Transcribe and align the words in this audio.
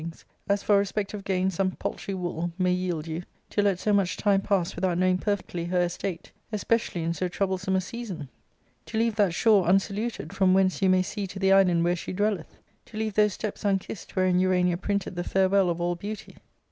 '■;;< 0.01 0.23
s 0.49 0.67
lor 0.67 0.79
respect 0.79 1.11
oCgaia 1.11 1.51
some 1.51 1.69
paltry 1.73 2.15
wool 2.15 2.51
niay^ield 2.59 3.05
you, 3.05 3.21
;''* 3.49 3.51
X) 3.55 3.85
much 3.85 4.17
time 4.17 4.41
pass 4.41 4.75
without 4.75 4.97
knowing 4.97 5.19
perfectly 5.19 5.67
{ler; 5.67 5.81
ii:Me. 6.03 6.17
e^[^ecially 6.51 7.03
in 7.03 7.13
so 7.13 7.27
troublesome 7.27 7.75
a 7.75 7.81
season; 7.81 8.27
to 8.87 8.97
leave 8.97 9.13
that 9.15 9.25
»n.o.? 9.45 9.61
iiwsaluted 9.61 10.33
from 10.33 10.55
whence 10.55 10.81
you 10.81 10.89
may 10.89 11.03
see 11.03 11.27
to 11.27 11.37
the 11.37 11.51
island 11.53 11.83
vlvert 11.85 11.99
she 11.99 12.13
dwelleth; 12.13 12.57
to 12.83 12.97
leave 12.97 13.13
those 13.13 13.33
steps 13.33 13.63
unkissed 13.63 14.15
wherein 14.15 14.39
L'.an:a 14.41 14.75
printed 14.75 15.15
the 15.15 15.23
farewell 15.23 15.69
of 15.69 15.79
all 15.79 15.93
beauty?' 15.93 16.35